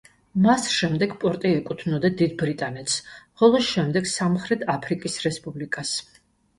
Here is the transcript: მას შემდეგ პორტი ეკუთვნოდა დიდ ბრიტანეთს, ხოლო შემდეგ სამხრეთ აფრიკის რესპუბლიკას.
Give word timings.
მას 0.45 0.63
შემდეგ 0.75 1.13
პორტი 1.23 1.51
ეკუთვნოდა 1.57 2.11
დიდ 2.23 2.35
ბრიტანეთს, 2.41 2.97
ხოლო 3.43 3.63
შემდეგ 3.69 4.13
სამხრეთ 4.17 4.69
აფრიკის 4.79 5.23
რესპუბლიკას. 5.31 5.99